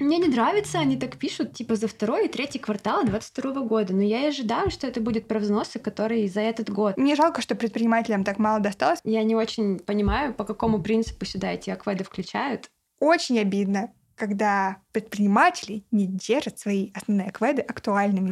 [0.00, 3.92] Мне не нравится, они так пишут, типа, за второй и третий квартал 22 года.
[3.92, 6.96] Но я и ожидаю, что это будет про взносы, которые за этот год.
[6.96, 9.00] Мне жалко, что предпринимателям так мало досталось.
[9.04, 12.70] Я не очень понимаю, по какому принципу сюда эти акведы включают.
[12.98, 18.30] Очень обидно, когда предприниматели не держат свои основные акведы актуальными.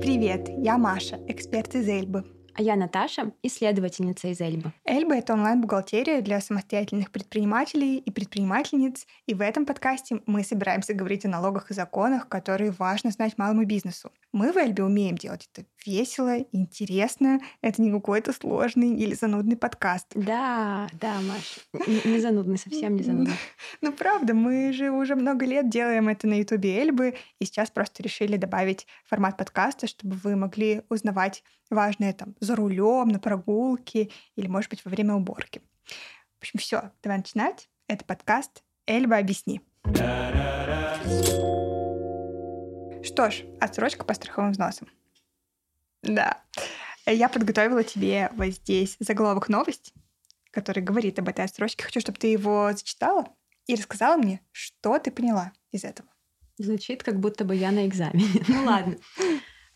[0.00, 2.24] Привет, я Маша, эксперт из Эльбы.
[2.58, 4.72] А я Наташа, исследовательница из Эльбы.
[4.86, 11.26] Эльба— это онлайн-бухгалтерия для самостоятельных предпринимателей и предпринимательниц, и в этом подкасте мы собираемся говорить
[11.26, 14.10] о налогах и законах, которые важно знать малому бизнесу.
[14.32, 20.06] Мы в Эльбе умеем делать это весело, интересно, это не какой-то сложный или занудный подкаст.
[20.14, 21.58] Да, да, Маш,
[22.06, 23.34] не занудный, совсем не занудный.
[23.82, 28.02] Ну правда, мы же уже много лет делаем это на ютубе Эльбы, и сейчас просто
[28.02, 34.46] решили добавить формат подкаста, чтобы вы могли узнавать важное там за рулем, на прогулке или,
[34.46, 35.62] может быть, во время уборки.
[36.38, 37.68] В общем, все, давай начинать.
[37.88, 39.60] Это подкаст «Эльба, объясни».
[43.02, 44.88] Что ж, отсрочка по страховым взносам.
[46.02, 46.42] Да.
[47.06, 49.92] Я подготовила тебе вот здесь заголовок новости,
[50.50, 51.84] который говорит об этой отсрочке.
[51.84, 53.28] Хочу, чтобы ты его зачитала
[53.66, 56.08] и рассказала мне, что ты поняла из этого.
[56.58, 58.44] Звучит, как будто бы я на экзамене.
[58.48, 58.96] Ну ладно.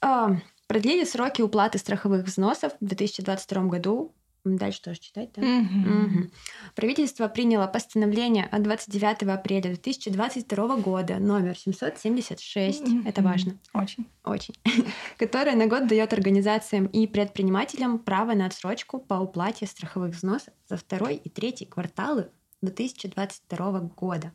[0.70, 4.14] Продлили сроки уплаты страховых взносов в 2022 году.
[4.44, 5.42] Дальше тоже читать, да?
[5.42, 6.04] Угу.
[6.04, 6.30] Угу.
[6.76, 13.02] Правительство приняло постановление от 29 апреля 2022 года, номер 776, угу.
[13.04, 13.58] это важно.
[13.74, 14.06] Очень.
[14.22, 14.54] Очень.
[15.18, 20.76] Которое на год дает организациям и предпринимателям право на отсрочку по уплате страховых взносов за
[20.76, 22.30] второй и третий кварталы
[22.62, 24.30] 2022 года.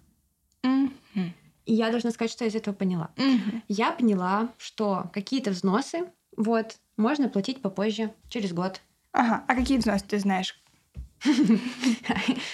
[0.65, 1.31] Угу.
[1.65, 3.11] И я должна сказать, что я из этого поняла.
[3.15, 3.61] Угу.
[3.69, 6.77] Я поняла, что какие-то взносы вот.
[6.97, 8.81] Можно платить попозже, через год.
[9.11, 9.43] Ага.
[9.47, 10.61] А какие взносы ты знаешь?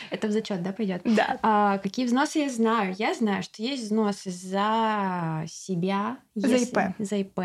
[0.10, 1.02] Это в зачет, да, пойдет?
[1.04, 1.40] Да.
[1.42, 2.96] А, какие взносы я знаю?
[2.98, 6.18] Я знаю, что есть взносы за себя.
[6.36, 6.96] За ИП.
[7.00, 7.40] За ИП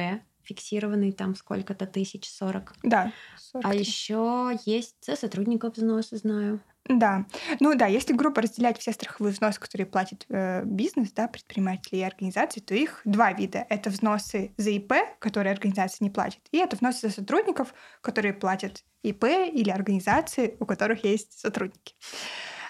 [0.46, 2.74] фиксированный там сколько-то тысяч, сорок.
[2.82, 3.12] Да.
[3.52, 6.60] 40 а еще есть за сотрудников взносы, знаю.
[6.88, 7.26] Да.
[7.60, 12.02] Ну да, если грубо разделять все страховые взносы, которые платит э, бизнес, да, предприниматели и
[12.02, 13.66] организации, то их два вида.
[13.68, 18.84] Это взносы за ИП, которые организация не платит, и это взносы за сотрудников, которые платят
[19.02, 21.94] ИП или организации, у которых есть сотрудники.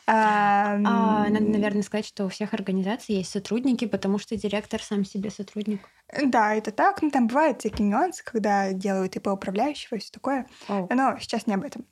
[0.09, 5.31] А, надо, наверное, сказать, что у всех организаций есть сотрудники, потому что директор сам себе
[5.31, 5.81] сотрудник.
[6.23, 7.03] Да, это так.
[7.03, 10.47] Ну, там бывают всякие нюансы, когда делают ИП управляющего и все такое.
[10.69, 10.87] Oh.
[10.95, 11.87] Но сейчас не об этом.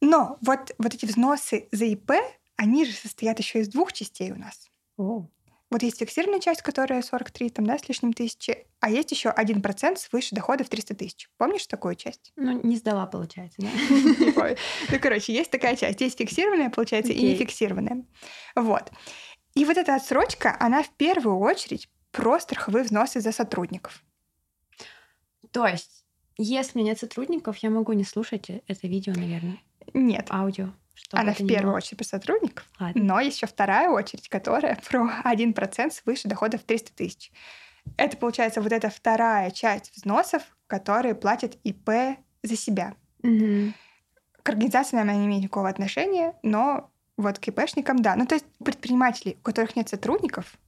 [0.00, 2.12] Но вот, вот эти взносы за ИП,
[2.56, 4.68] они же состоят еще из двух частей у нас.
[4.98, 5.26] Oh.
[5.70, 9.96] Вот есть фиксированная часть, которая 43 там, да, с лишним тысячи, а есть еще 1%
[9.96, 11.28] свыше дохода в 300 тысяч.
[11.38, 12.32] Помнишь такую часть?
[12.36, 13.68] Ну, не сдала, получается, да?
[14.90, 16.00] Ну, короче, есть такая часть.
[16.00, 18.04] Есть фиксированная, получается, и нефиксированная.
[18.54, 18.92] Вот.
[19.54, 24.04] И вот эта отсрочка, она в первую очередь про страховые взносы за сотрудников.
[25.50, 26.04] То есть,
[26.38, 29.58] если у меня нет сотрудников, я могу не слушать это видео, наверное.
[29.94, 30.28] Нет.
[30.30, 30.70] Аудио.
[31.12, 33.02] Она в первую очередь про сотрудников, Ладно.
[33.02, 37.30] но еще вторая очередь, которая про 1% свыше дохода в 300 тысяч.
[37.96, 42.94] Это получается вот эта вторая часть взносов, которые платят ИП за себя.
[43.22, 43.72] Угу.
[44.42, 48.16] К организациям она не имеет никакого отношения, но вот к ИПшникам да.
[48.16, 50.58] Ну, то есть предприниматели, у которых нет сотрудников,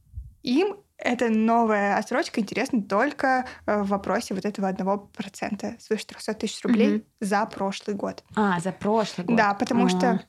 [0.42, 6.34] им эта новая отсрочка интересна только э, в вопросе вот этого одного процента свыше 300
[6.34, 7.04] тысяч рублей угу.
[7.20, 8.24] за прошлый год.
[8.34, 9.36] А, за прошлый год.
[9.36, 9.88] Да, потому А-а-а.
[9.88, 10.26] что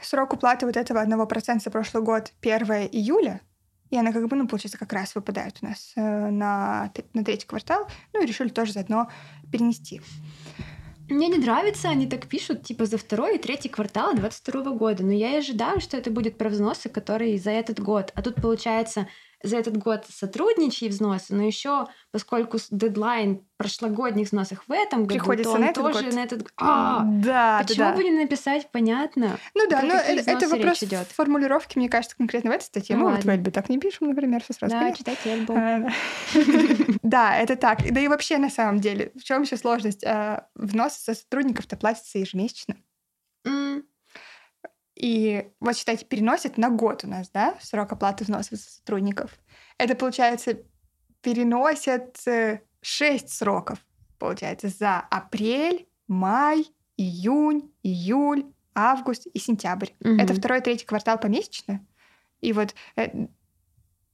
[0.00, 3.40] срок уплаты вот этого одного процента за прошлый год 1 июля,
[3.90, 7.46] и она как бы, ну, получается, как раз выпадает у нас э, на, на третий
[7.46, 7.86] квартал.
[8.14, 9.10] Ну, и решили тоже заодно
[9.50, 10.00] перенести.
[11.10, 15.04] Мне не нравится, они так пишут, типа, за второй и третий квартал 22 года.
[15.04, 18.12] Но я и ожидаю, что это будет про взносы, которые за этот год.
[18.14, 19.08] А тут, получается,
[19.42, 25.50] за этот год сотрудничьи взносы, но еще, поскольку дедлайн прошлогодних взносов в этом году, Приходится
[25.52, 26.14] то он на этот тоже год.
[26.14, 27.96] на этот а, Да, Почему да, да.
[27.96, 29.38] бы не написать, понятно?
[29.54, 31.06] Ну да, но какие это, вопрос идет?
[31.08, 32.96] формулировки, мне кажется, конкретно в этой статье.
[32.96, 33.30] Ну Мы вот в ладно.
[33.32, 34.98] Эльбе так не пишем, например, все сразу Да, понятно.
[34.98, 35.54] читать Эльбу.
[37.02, 37.78] Да, это так.
[37.92, 40.02] Да и вообще, на самом деле, в чем еще сложность?
[40.04, 42.76] А, Взносы со сотрудников-то платятся ежемесячно.
[45.02, 49.32] И вот, считайте, переносят на год у нас, да, срок оплаты взносов за сотрудников.
[49.76, 50.58] Это, получается,
[51.22, 53.78] переносят э, шесть сроков,
[54.20, 56.66] получается, за апрель, май,
[56.96, 58.46] июнь, июль,
[58.76, 59.88] август и сентябрь.
[59.98, 60.20] Мгм.
[60.20, 61.84] Это второй, третий квартал помесячно.
[62.40, 63.26] И вот э,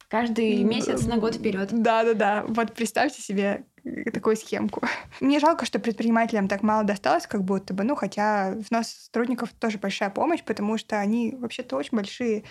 [0.09, 1.69] каждый месяц на год вперед.
[1.71, 2.45] Да-да-да.
[2.49, 4.83] Вот представьте себе э, такую схемку.
[5.21, 9.79] Мне жалко, что предпринимателям так мало досталось, как будто бы, ну, хотя взнос сотрудников тоже
[9.79, 12.45] большая помощь, потому что они вообще-то очень большие.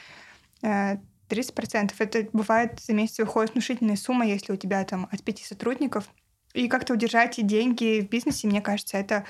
[0.62, 1.04] 30%.
[1.30, 6.10] Э, Это бывает за месяц выходит внушительная сумма, если у тебя там от пяти сотрудников.
[6.53, 9.25] И как-то удержать деньги в бизнесе, мне кажется, это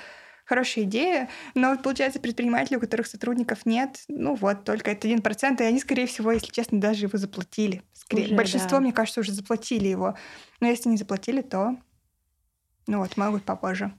[0.48, 5.60] хорошая идея, но получается предприниматели, у которых сотрудников нет, ну вот, только это один процент,
[5.60, 7.82] и они, скорее всего, если честно, даже его заплатили.
[7.92, 8.80] Скорее, уже, большинство, да.
[8.80, 10.16] мне кажется, уже заплатили его.
[10.60, 11.76] Но если не заплатили, то,
[12.86, 13.92] ну вот, могут попозже.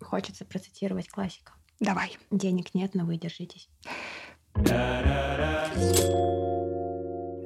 [0.00, 1.52] Хочется процитировать классика.
[1.78, 2.16] Давай.
[2.30, 3.68] Денег нет, но вы держитесь.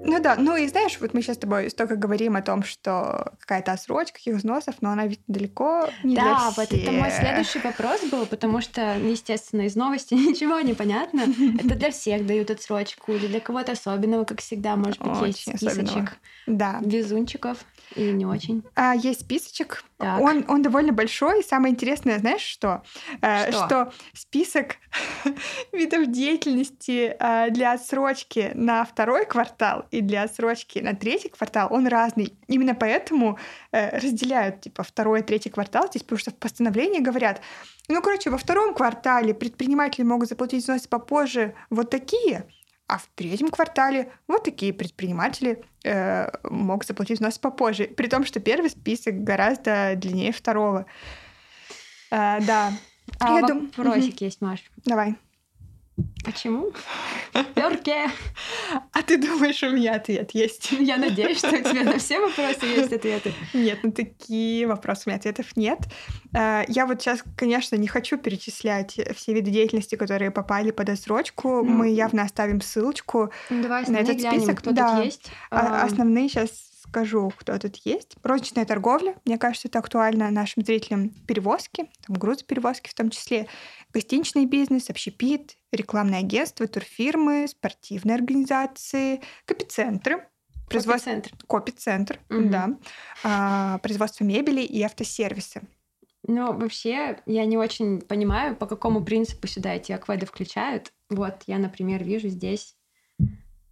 [0.08, 3.32] Ну да, ну и знаешь, вот мы сейчас с тобой столько говорим о том, что
[3.40, 6.56] какая-то отсрочка каких взносов, но она ведь далеко не да, для всех.
[6.56, 11.20] Вот это мой следующий вопрос был, потому что, естественно, из новости ничего не понятно.
[11.58, 16.16] Это для всех дают отсрочку, или для кого-то особенного, как всегда, может быть, есть списочек.
[16.46, 16.80] Да.
[16.80, 17.58] Везунчиков
[17.94, 18.62] или не очень?
[18.74, 19.84] А, есть списочек.
[19.98, 21.42] Он, он довольно большой.
[21.42, 22.82] Самое интересное, знаешь, что?
[23.20, 24.76] Э, что, что список
[25.72, 31.88] видов деятельности э, для отсрочки на второй квартал и для отсрочки на третий квартал, он
[31.88, 32.34] разный.
[32.46, 33.38] Именно поэтому
[33.72, 37.40] э, разделяют типа второй и третий квартал здесь, потому что в постановлении говорят,
[37.88, 42.46] ну, короче, во втором квартале предприниматели могут заплатить взносы попозже вот такие,
[42.88, 47.84] а в третьем квартале вот такие предприниматели э, могут заплатить взносы попозже.
[47.84, 50.86] При том, что первый список гораздо длиннее второго.
[52.10, 52.72] Э, да.
[53.20, 54.26] А Я вопросик дум...
[54.26, 54.62] есть, Маш.
[54.86, 55.16] Давай.
[56.24, 56.72] Почему?
[57.54, 58.10] Перке.
[58.92, 60.72] А ты думаешь, у меня ответ есть?
[60.72, 63.32] Я надеюсь, что у тебя на все вопросы есть ответы.
[63.54, 65.78] Нет, на такие вопросы у меня ответов нет.
[66.34, 71.48] Э, я вот сейчас, конечно, не хочу перечислять все виды деятельности, которые попали под отсрочку.
[71.48, 71.64] Mm.
[71.64, 74.58] Мы явно оставим ссылочку ну, Давай на этот глянем, список.
[74.58, 74.96] Кто да.
[74.96, 75.30] тут есть.
[75.50, 78.16] А, основные сейчас скажу, кто тут есть.
[78.22, 81.10] Розничная торговля, мне кажется, это актуально нашим зрителям.
[81.26, 83.46] Перевозки, там грузоперевозки в том числе
[83.92, 90.28] гостиничный бизнес, общепит, рекламное агентство, турфирмы, спортивные организации, копицентры,
[90.68, 91.10] производство...
[91.10, 91.46] Копицентр.
[91.46, 92.48] Копицентр, угу.
[92.48, 92.68] да.
[93.24, 95.62] А, производство мебели и автосервисы.
[96.26, 100.92] Ну, вообще, я не очень понимаю, по какому принципу сюда эти акведы включают.
[101.08, 102.74] Вот, я, например, вижу здесь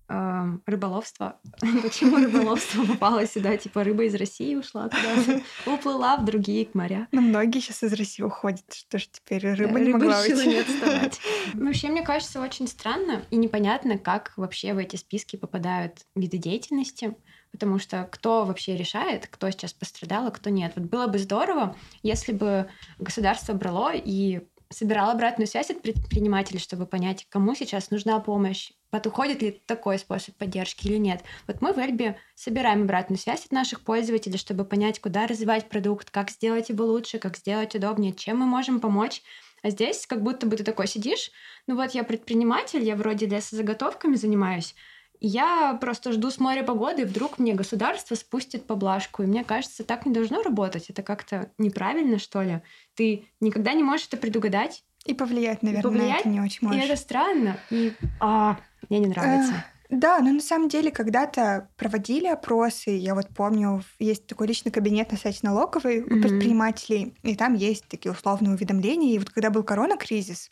[0.09, 1.41] э, рыболовство.
[1.83, 3.57] Почему рыболовство попало сюда?
[3.57, 7.09] Типа рыба из России ушла куда-то, уплыла в другие моря.
[7.13, 8.65] Ну, многие сейчас из России уходят.
[8.73, 10.47] Что ж теперь рыба не могла уйти?
[10.47, 11.21] не отставать.
[11.55, 17.15] Вообще, мне кажется, очень странно и непонятно, как вообще в эти списки попадают виды деятельности
[17.53, 20.73] потому что кто вообще решает, кто сейчас пострадал, а кто нет.
[20.77, 22.69] Вот было бы здорово, если бы
[22.99, 29.43] государство брало и собирало обратную связь от предпринимателей, чтобы понять, кому сейчас нужна помощь, подходит
[29.43, 31.23] ли такой способ поддержки или нет.
[31.47, 36.11] Вот мы в Эльбе собираем обратную связь от наших пользователей, чтобы понять, куда развивать продукт,
[36.11, 39.23] как сделать его лучше, как сделать удобнее, чем мы можем помочь.
[39.63, 41.31] А здесь как будто бы ты такой сидишь,
[41.67, 44.75] ну вот я предприниматель, я вроде лесозаготовками занимаюсь,
[45.21, 49.23] я просто жду с моря погоды, и вдруг мне государство спустит поблажку.
[49.23, 50.91] И мне кажется, так не должно работать.
[50.91, 52.63] Это как-то неправильно, что ли.
[52.95, 54.85] Ты никогда не можешь это предугадать.
[55.05, 56.83] И повлиять, наверное, и повлиять, это не очень можешь.
[56.83, 57.59] И это странно.
[57.71, 58.59] И а,
[58.89, 59.65] мне не нравится.
[59.89, 62.91] Да, но на самом деле когда-то проводили опросы.
[62.91, 66.23] Я вот помню, есть такой личный кабинет на сайте налоговой mm-hmm.
[66.23, 69.15] предпринимателей, и там есть такие условные уведомления.
[69.15, 70.51] И вот когда был корона-кризис,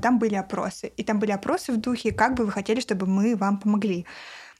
[0.00, 0.88] там были опросы.
[0.96, 4.06] И там были опросы в духе, как бы вы хотели, чтобы мы вам помогли.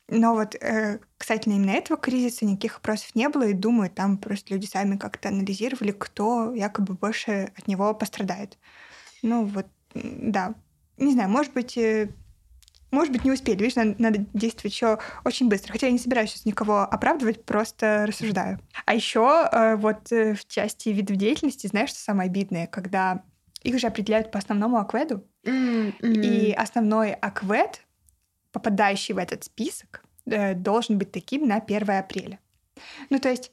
[0.08, 4.52] Но вот, э, кстати, именно этого кризиса никаких опросов не было, и думаю, там просто
[4.52, 8.58] люди сами как-то анализировали, кто якобы больше от него пострадает.
[9.22, 10.54] Ну вот, да.
[10.98, 12.10] Не знаю, может быть, э,
[12.90, 13.56] может быть, не успели.
[13.56, 15.72] Видишь, надо, надо действовать еще очень быстро.
[15.72, 18.60] Хотя я не собираюсь сейчас никого оправдывать, просто рассуждаю.
[18.84, 23.24] А еще э, вот э, в части видов деятельности, знаешь, что самое обидное, когда
[23.64, 25.92] их же определяют по основному акведу, mm-hmm.
[26.00, 27.82] и основной аквед,
[28.52, 32.38] попадающий в этот список, должен быть таким на 1 апреля.
[33.10, 33.50] Ну, то есть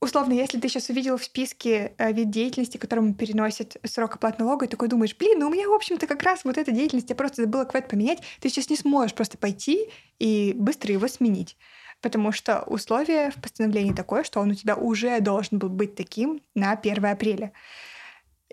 [0.00, 4.66] условно, если ты сейчас увидел в списке э, вид деятельности, которому переносит срок оплаты налога,
[4.66, 7.16] и такой думаешь, блин, ну у меня, в общем-то, как раз вот эта деятельность, я
[7.16, 11.56] просто забыла квет поменять, ты сейчас не сможешь просто пойти и быстро его сменить.
[12.00, 16.42] Потому что условие в постановлении такое, что он у тебя уже должен был быть таким
[16.54, 17.52] на 1 апреля.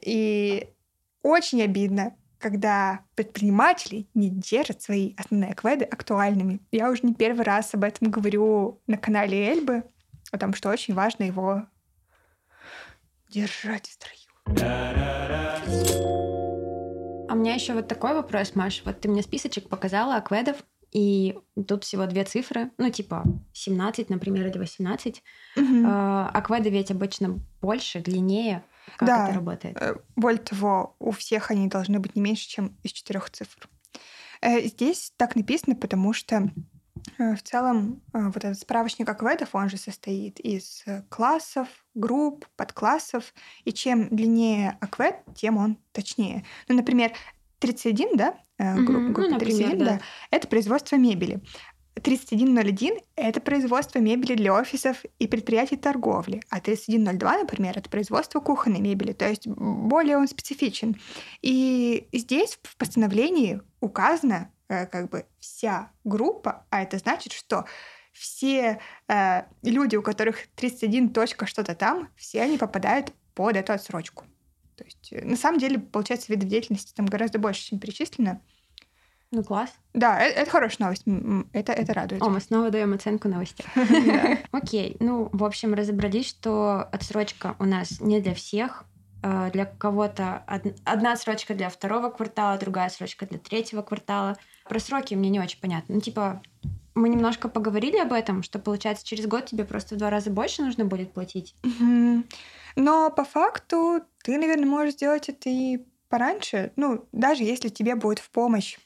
[0.01, 0.69] И
[1.27, 6.59] очень обидно, когда предприниматели не держат свои основные кведы актуальными.
[6.71, 9.83] Я уже не первый раз об этом говорю на канале Эльбы,
[10.31, 11.63] Потому что очень важно его
[13.29, 14.17] держать в строю.
[17.29, 18.81] А у меня еще вот такой вопрос, Маш.
[18.85, 20.57] Вот ты мне списочек показала акведов,
[20.91, 25.21] и тут всего две цифры, ну, типа 17, например, или 18.
[25.57, 25.65] Угу.
[25.85, 28.63] А, акведы ведь обычно больше, длиннее.
[28.95, 29.25] Как да.
[29.25, 29.77] это работает?
[29.81, 33.69] Э, более того, у всех они должны быть не меньше, чем из четырех цифр.
[34.41, 36.49] Э, здесь так написано, потому что
[37.17, 43.33] э, в целом вот этот справочник акведов, он же состоит из классов, групп, подклассов,
[43.65, 46.45] и чем длиннее аквед, тем он точнее.
[46.67, 47.11] Ну, например,
[47.59, 49.85] 31, да, группа, группа ну, 31, да.
[49.85, 51.41] да, это производство мебели.
[52.07, 58.79] 3101— это производство мебели для офисов и предприятий торговли, а 3102, например, это производство кухонной
[58.79, 60.95] мебели, то есть более он специфичен.
[61.41, 67.65] И здесь в постановлении указана э, как бы вся группа, а это значит, что
[68.13, 74.23] все э, люди, у которых 31 точка что-то там, все они попадают под эту отсрочку.
[74.77, 78.41] То есть э, на самом деле, получается, видов деятельности там гораздо больше, чем перечислено.
[79.31, 79.73] Ну, класс.
[79.93, 81.03] Да, это, это хорошая новость.
[81.51, 82.21] Это, это радует.
[82.21, 83.63] О, мы снова даем оценку новости.
[84.51, 84.95] Окей.
[84.99, 88.85] Ну, в общем, разобрались, что отсрочка у нас не для всех.
[89.23, 90.43] А, для кого-то
[90.85, 94.37] одна отсрочка для второго квартала, другая отсрочка для третьего квартала.
[94.69, 95.95] Про сроки мне не очень понятно.
[95.95, 96.41] Ну, типа,
[96.95, 100.61] мы немножко поговорили об этом, что, получается, через год тебе просто в два раза больше
[100.61, 101.55] нужно будет платить.
[102.75, 105.79] Но по факту ты, наверное, можешь сделать это и
[106.09, 106.71] пораньше.
[106.75, 108.77] Ну, даже если тебе будет в помощь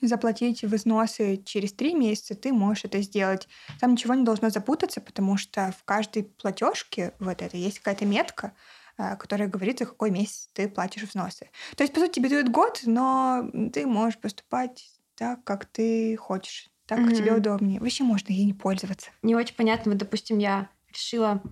[0.00, 3.48] заплатить взносы через три месяца, ты можешь это сделать.
[3.80, 8.52] Там ничего не должно запутаться, потому что в каждой платежке вот это есть какая-то метка,
[8.96, 11.50] а, которая говорит, за какой месяц ты платишь взносы.
[11.76, 16.70] То есть, по сути, тебе дают год, но ты можешь поступать так, как ты хочешь,
[16.86, 17.16] так, как mm-hmm.
[17.16, 17.80] тебе удобнее.
[17.80, 19.10] Вообще можно ей не пользоваться.
[19.22, 19.92] Не очень понятно.
[19.92, 21.42] Вот, допустим, я решила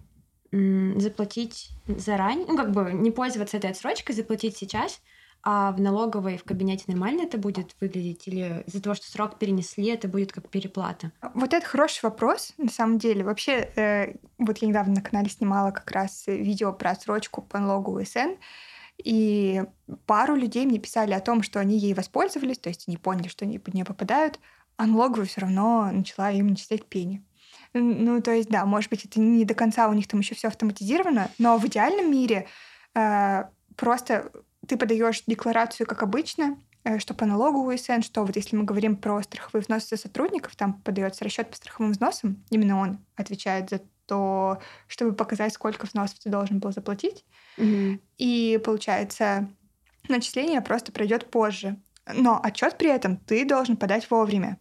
[0.53, 5.01] заплатить заранее, ну, как бы не пользоваться этой отсрочкой, заплатить сейчас,
[5.45, 8.29] а в налоговой в кабинете нормально это будет выглядеть?
[8.29, 11.11] Или из-за того, что срок перенесли, это будет как переплата?
[11.35, 13.25] Вот это хороший вопрос, на самом деле.
[13.25, 18.01] Вообще, э, вот я недавно на канале снимала как раз видео про отсрочку по налогу
[18.01, 18.37] УСН,
[19.03, 19.65] и
[20.07, 23.45] пару людей мне писали о том, что они ей воспользовались, то есть они поняли, что
[23.45, 24.39] они под нее попадают,
[24.77, 27.25] а налоговая все равно начала им начислять пени.
[27.75, 30.49] Ну, то есть, да, может быть, это не до конца у них там еще все
[30.49, 32.47] автоматизировано, но в идеальном мире
[32.95, 33.45] э,
[33.77, 34.31] просто
[34.66, 38.97] ты подаешь декларацию, как обычно, э, что по налогу УСН, что вот если мы говорим
[38.97, 44.61] про страховые взносы сотрудников, там подается расчет по страховым взносам, именно он отвечает за то,
[44.88, 47.25] чтобы показать, сколько взносов ты должен был заплатить.
[47.57, 48.00] Mm-hmm.
[48.19, 49.49] И получается,
[50.09, 51.81] начисление просто пройдет позже.
[52.12, 54.59] Но отчет при этом ты должен подать вовремя.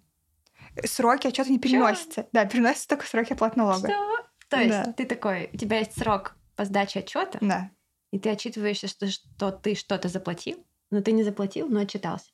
[0.85, 2.21] Сроки отчета не переносятся.
[2.21, 2.29] Что?
[2.31, 3.89] Да, переносятся только сроки оплаты налога.
[3.89, 4.27] Что?
[4.47, 4.93] То есть да.
[4.93, 7.39] ты такой, у тебя есть срок по сдаче отчета.
[7.41, 7.71] Да
[8.11, 12.31] и ты отчитываешься, что, что ты что-то заплатил, но ты не заплатил, но отчитался.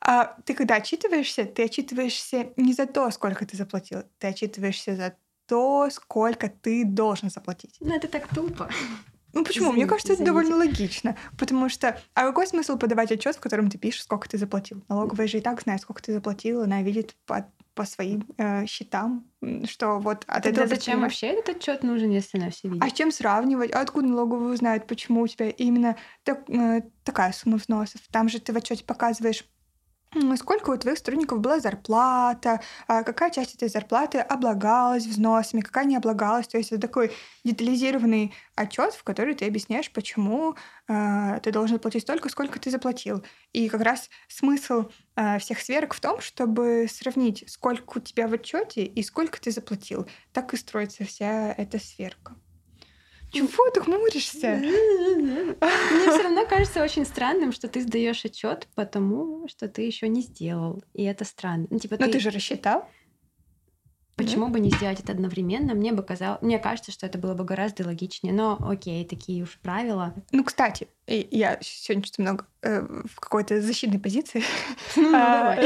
[0.00, 5.16] А ты когда отчитываешься, ты отчитываешься не за то, сколько ты заплатил, ты отчитываешься за
[5.46, 7.76] то, сколько ты должен заплатить.
[7.80, 8.70] Ну, это так тупо.
[9.32, 9.66] Ну почему?
[9.66, 10.22] Извините, Мне кажется, извините.
[10.22, 11.16] это довольно логично.
[11.38, 12.00] Потому что...
[12.14, 14.84] А какой смысл подавать отчет, в котором ты пишешь, сколько ты заплатил?
[14.88, 19.24] Налоговая же и так знает, сколько ты заплатил, она видит по, по своим э, счетам,
[19.64, 20.66] что вот от Тогда этого...
[20.66, 22.82] зачем вообще этот отчет нужен, если она все видит?
[22.82, 23.72] А с чем сравнивать?
[23.72, 25.94] А откуда налоговая узнает, почему у тебя именно
[26.24, 28.00] так, э, такая сумма взносов?
[28.10, 29.44] Там же ты в отчете показываешь
[30.36, 35.96] сколько у твоих сотрудников была зарплата, а какая часть этой зарплаты облагалась взносами, какая не
[35.96, 36.48] облагалась.
[36.48, 37.12] То есть это такой
[37.44, 40.56] детализированный отчет, в который ты объясняешь, почему
[40.88, 43.22] э, ты должен платить столько, сколько ты заплатил.
[43.52, 44.86] И как раз смысл
[45.16, 49.50] э, всех сверок в том, чтобы сравнить, сколько у тебя в отчете и сколько ты
[49.50, 50.08] заплатил.
[50.32, 52.34] Так и строится вся эта сверка.
[53.32, 54.62] Чего ты хмуришься?
[56.48, 60.82] Кажется очень странным, что ты сдаешь отчет потому, что ты еще не сделал.
[60.94, 61.66] И это странно.
[61.70, 62.12] Ну, типа, Но ты...
[62.12, 62.88] ты же рассчитал.
[64.16, 65.74] Почему бы не сделать это одновременно?
[65.74, 68.32] Мне бы казалось, мне кажется, что это было бы гораздо логичнее.
[68.32, 70.12] Но окей, такие уж правила.
[70.32, 74.42] Ну, кстати, я сегодня что-то много э, в какой-то защитной позиции.
[74.96, 75.56] Ну, а,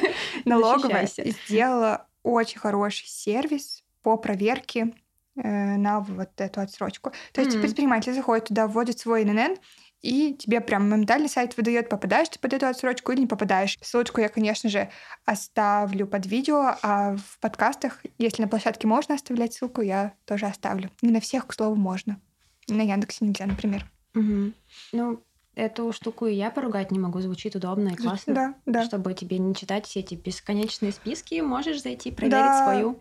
[0.44, 4.92] налоговая сделала очень хороший сервис по проверке
[5.34, 7.12] Э, на вот эту отсрочку.
[7.32, 7.62] То есть mm-hmm.
[7.62, 9.56] предприниматель заходит туда, вводит свой ННН,
[10.02, 13.78] и тебе прям моментально сайт выдает, попадаешь ты под эту отсрочку или не попадаешь.
[13.80, 14.90] Ссылочку я, конечно же,
[15.24, 20.90] оставлю под видео, а в подкастах, если на площадке можно оставлять ссылку, я тоже оставлю.
[21.02, 22.20] Не на всех, к слову, можно.
[22.68, 23.88] На Яндексе нельзя, например.
[24.14, 24.52] Угу.
[24.92, 25.22] Ну,
[25.54, 27.20] эту штуку и я поругать не могу.
[27.20, 28.34] Звучит удобно и классно.
[28.34, 28.84] Да, да.
[28.84, 32.64] Чтобы тебе не читать все эти бесконечные списки, можешь зайти проверить да.
[32.64, 33.00] свою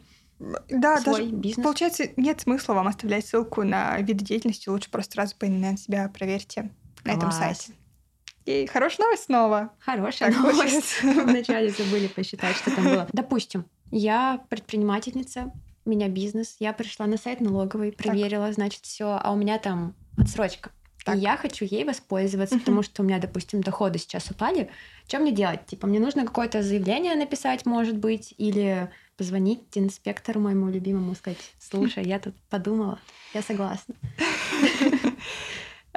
[0.70, 1.64] да, свой даже, бизнес.
[1.64, 4.70] Получается, нет смысла вам оставлять ссылку на виды деятельности.
[4.70, 6.72] Лучше просто сразу по ННН себя проверьте
[7.04, 7.16] Класс.
[7.16, 7.74] на этом сайте.
[8.46, 9.74] И хорошая новость снова.
[9.80, 11.02] Хорошая Так новость.
[11.04, 13.08] Вначале забыли посчитать, что там было.
[13.14, 15.52] Допустим, я предпринимательница,
[15.86, 19.96] у меня бизнес, я пришла на сайт налоговой, проверила, значит, все, а у меня там
[20.18, 20.72] отсрочка.
[21.06, 21.16] Так.
[21.16, 22.62] И я хочу ей воспользоваться, Мгм.
[22.64, 24.70] потому что у меня, допустим, доходы сейчас упали.
[25.08, 25.66] Что мне делать?
[25.66, 32.04] Типа, мне нужно какое-то заявление написать, может быть, или позвонить инспектору моему любимому, сказать, слушай,
[32.06, 33.00] я тут подумала,
[33.34, 33.96] я согласна.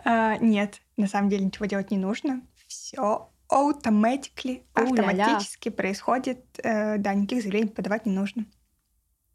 [0.04, 2.42] А, нет, на самом деле ничего делать не нужно.
[2.66, 6.44] Все automatically, автоматически происходит.
[6.62, 8.46] Э, да, никаких заявлений подавать не нужно.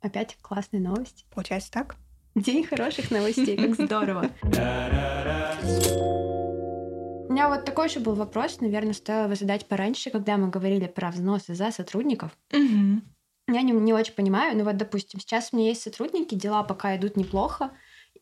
[0.01, 1.25] Опять классная новость.
[1.29, 1.95] Получается так?
[2.35, 4.29] День хороших новостей, как здорово.
[7.27, 10.87] У меня вот такой же был вопрос, наверное, стоило его задать пораньше, когда мы говорили
[10.87, 12.35] про взносы за сотрудников.
[12.51, 13.03] Мгм.
[13.47, 16.95] Я не, не очень понимаю, но вот, допустим, сейчас у меня есть сотрудники, дела пока
[16.95, 17.71] идут неплохо,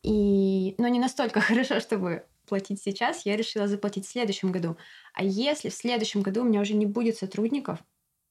[0.04, 4.78] и, но не настолько хорошо, чтобы платить сейчас, я решила заплатить в следующем году.
[5.14, 7.80] А если в следующем году у меня уже не будет сотрудников,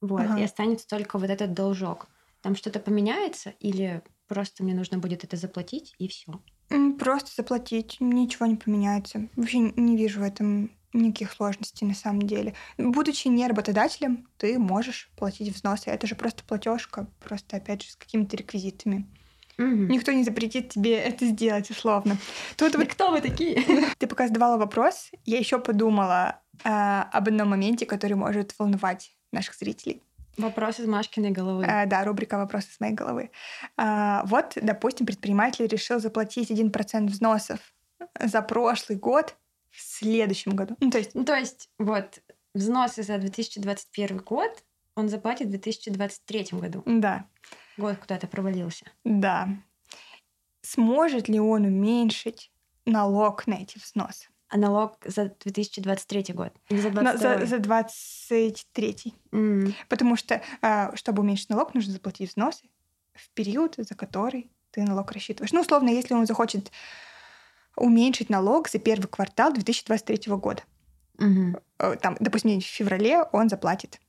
[0.00, 0.40] вот, Ага.
[0.40, 2.08] и останется только вот этот должок,
[2.42, 6.40] там что-то поменяется или просто мне нужно будет это заплатить и все?
[6.98, 9.28] Просто заплатить, ничего не поменяется.
[9.36, 12.54] Вообще не вижу в этом никаких сложностей на самом деле.
[12.78, 15.90] Будучи не работодателем, ты можешь платить взносы.
[15.90, 19.06] Это же просто платежка, просто опять же с какими-то реквизитами.
[19.58, 22.18] Никто не запретит тебе это сделать условно.
[22.56, 23.62] Тут вот кто вы такие?
[23.98, 29.54] ты пока задавала вопрос, я еще подумала а, об одном моменте, который может волновать наших
[29.54, 30.02] зрителей.
[30.36, 31.64] Вопрос из Машкиной головы.
[31.66, 33.30] А, да, рубрика «Вопросы с моей головы».
[33.78, 37.58] А, вот, допустим, предприниматель решил заплатить 1% взносов
[38.20, 39.34] за прошлый год
[39.70, 40.76] в следующем году.
[40.80, 42.20] Ну, то есть, Ну, то есть, вот,
[42.54, 44.62] взносы за 2021 год
[44.94, 46.82] он заплатит в 2023 году.
[46.84, 47.26] да,
[47.76, 48.86] Год куда-то провалился.
[49.04, 49.48] да.
[50.62, 52.50] Сможет ли он уменьшить
[52.86, 54.26] налог на эти взносы?
[54.48, 56.52] А налог за 2023 год?
[56.70, 57.38] Или за На- 2022?
[57.38, 62.64] за, за 23 М, Потому что, а, чтобы уменьшить налог, нужно заплатить взносы
[63.14, 65.52] в период, за который ты налог рассчитываешь.
[65.52, 66.72] Ну, условно, если он захочет
[67.76, 70.62] уменьшить налог за первый квартал 2023 года.
[71.78, 74.00] Э, Там, допустим, в феврале он заплатит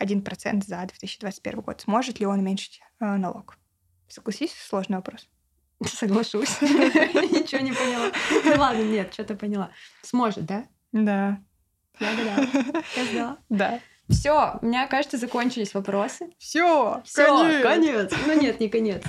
[0.00, 1.80] 1% за 2021 год.
[1.82, 3.56] Сможет ли он уменьшить э, налог?
[4.08, 5.28] Согласись, сложный вопрос.
[5.86, 6.60] Соглашусь.
[6.62, 8.10] Ничего не поняла.
[8.44, 9.70] Ну ладно, нет, что-то поняла.
[10.02, 10.66] Сможет, да?
[10.92, 11.40] Да.
[12.00, 12.46] Я гадала.
[12.96, 13.38] Я сдала.
[13.48, 13.80] Да.
[14.08, 16.30] Все, у меня, кажется, закончились вопросы.
[16.38, 18.12] Все, Все, конец.
[18.26, 19.02] Ну нет, не конец.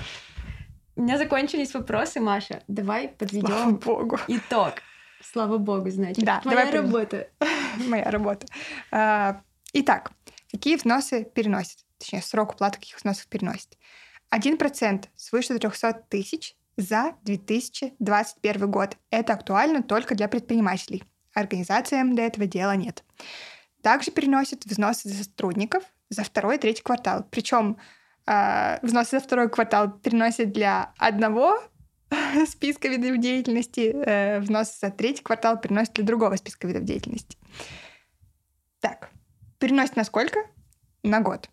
[0.95, 2.61] У меня закончились вопросы, Маша.
[2.67, 4.19] Давай Слава подведем богу.
[4.27, 4.75] итог.
[5.23, 6.23] Слава богу, значит.
[6.23, 7.27] Да, Твоя давай работа.
[7.87, 8.45] Моя работа.
[8.91, 9.41] А,
[9.73, 10.11] Итак,
[10.51, 11.85] какие взносы переносят?
[11.97, 13.77] Точнее, срок уплаты каких взносов переносит?
[14.33, 18.97] 1% свыше 300 тысяч за 2021 год.
[19.09, 21.03] Это актуально только для предпринимателей.
[21.33, 23.03] Организациям до этого дела нет.
[23.81, 27.25] Также переносят взносы за сотрудников за второй и третий квартал.
[27.31, 27.77] Причем
[28.25, 31.59] взносы за второй квартал переносят для одного
[32.47, 37.37] списка видов деятельности, э, взносы за третий квартал переносят для другого списка видов деятельности.
[38.79, 39.10] Так,
[39.61, 40.39] переносит на сколько?
[41.03, 41.49] На год.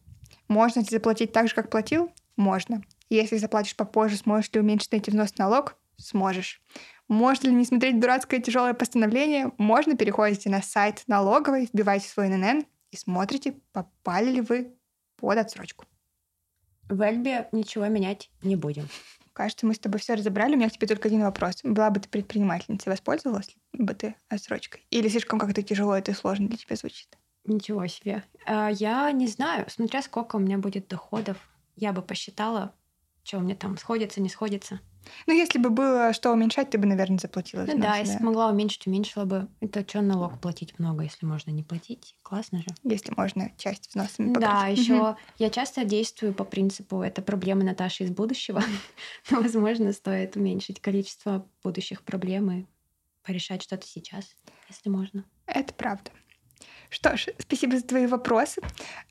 [0.48, 2.10] Можно ли заплатить так же, как платил?
[2.36, 2.82] Можно.
[3.10, 5.76] Если заплатишь попозже, сможешь ли уменьшить эти взносы налог?
[5.98, 6.62] Сможешь.
[7.06, 9.52] Можно ли не смотреть дурацкое тяжелое постановление?
[9.58, 9.94] Можно.
[9.94, 14.74] Переходите на сайт налоговой, вбиваете свой ННН и смотрите, попали ли вы
[15.16, 15.84] под отсрочку.
[16.88, 18.88] В Эльбе ничего менять не будем.
[19.34, 20.54] Кажется, мы с тобой все разобрали.
[20.54, 21.60] У меня к тебе только один вопрос.
[21.62, 24.86] Была бы ты предпринимательницей, воспользовалась бы ты отсрочкой?
[24.90, 27.17] Или слишком как-то тяжело это и сложно для тебя звучит?
[27.48, 28.22] Ничего себе.
[28.46, 31.38] А, Я не знаю, смотря сколько у меня будет доходов,
[31.76, 32.74] я бы посчитала,
[33.24, 34.80] что у меня там сходится, не сходится.
[35.26, 37.64] Ну, если бы было что уменьшать, ты бы, наверное, заплатила.
[37.66, 39.48] Ну да, если могла уменьшить, уменьшила бы.
[39.60, 42.14] Это что налог платить много, если можно не платить?
[42.22, 42.66] Классно же.
[42.84, 44.78] Если можно часть взносами Да, покрыть.
[44.78, 45.16] еще Мгм.
[45.38, 48.60] я часто действую по принципу это проблемы Наташи из будущего.
[49.30, 52.66] Но, возможно, стоит уменьшить количество будущих проблем и
[53.22, 54.36] порешать что-то сейчас,
[54.68, 55.24] если можно.
[55.46, 56.10] Это правда.
[56.90, 58.60] Что ж, спасибо за твои вопросы.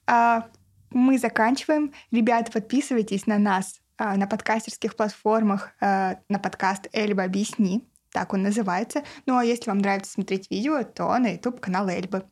[0.05, 0.47] А,
[0.91, 1.93] Мы заканчиваем.
[2.11, 7.87] Ребята, подписывайтесь на нас а, на подкастерских платформах, а, на подкаст Эльба объясни.
[8.11, 9.03] Так он называется.
[9.25, 12.25] Ну а если вам нравится смотреть видео, то на YouTube канал Эльбы.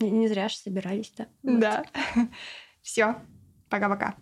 [0.00, 1.28] Не, зря же собирались-то.
[1.42, 1.60] Вот.
[1.60, 1.84] Да.
[2.82, 3.16] Все.
[3.68, 4.14] Пока-пока.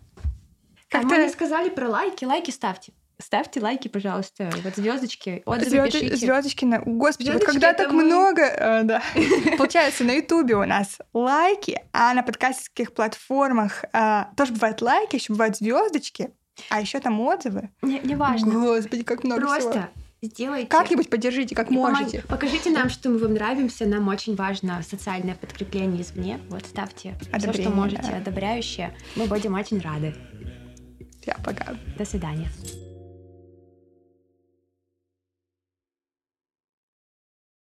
[0.89, 2.25] Как-то не сказали про лайки.
[2.25, 2.93] Лайки ставьте.
[3.19, 4.51] Ставьте лайки, пожалуйста.
[4.63, 6.15] Вот звездочки, отзывы Звёзд- пишите.
[6.17, 6.79] звездочки на...
[6.79, 8.03] Господи, вот Звёздочки когда так мы.
[8.03, 8.41] много...
[8.43, 9.01] э, да.
[9.57, 15.33] Получается, на Ютубе у нас лайки, а на подкастских платформах э, тоже бывают лайки, еще
[15.33, 16.29] бывают звездочки,
[16.69, 17.69] а еще там отзывы.
[17.81, 18.51] Не, не важно.
[18.51, 19.71] Господи, как много всего.
[19.71, 19.89] Просто
[20.21, 20.67] сделайте.
[20.67, 22.21] Как-нибудь поддержите, как И помог- можете.
[22.27, 23.87] Покажите нам, что мы вам нравимся.
[23.87, 26.39] Нам очень важно социальное подкрепление извне.
[26.49, 28.17] Вот ставьте все, что Одобрение, можете, да.
[28.17, 28.95] одобряющее.
[29.15, 30.13] Мы будем очень рады.
[31.21, 31.75] Всем пока.
[31.97, 32.47] До свидания.